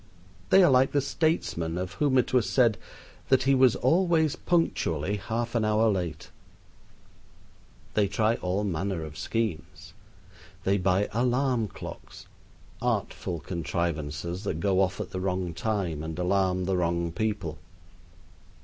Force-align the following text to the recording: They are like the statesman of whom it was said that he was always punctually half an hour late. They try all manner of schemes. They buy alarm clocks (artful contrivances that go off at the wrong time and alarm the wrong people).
They 0.49 0.63
are 0.63 0.71
like 0.71 0.93
the 0.93 0.99
statesman 0.99 1.77
of 1.77 1.93
whom 2.01 2.17
it 2.17 2.33
was 2.33 2.49
said 2.49 2.79
that 3.29 3.43
he 3.43 3.53
was 3.53 3.75
always 3.75 4.35
punctually 4.35 5.17
half 5.17 5.53
an 5.53 5.63
hour 5.63 5.91
late. 5.91 6.31
They 7.93 8.07
try 8.07 8.33
all 8.37 8.63
manner 8.63 9.03
of 9.03 9.15
schemes. 9.15 9.93
They 10.63 10.79
buy 10.79 11.07
alarm 11.11 11.67
clocks 11.67 12.25
(artful 12.81 13.41
contrivances 13.41 14.43
that 14.43 14.59
go 14.59 14.81
off 14.81 14.99
at 14.99 15.11
the 15.11 15.19
wrong 15.19 15.53
time 15.53 16.01
and 16.01 16.17
alarm 16.17 16.65
the 16.65 16.77
wrong 16.77 17.11
people). 17.11 17.59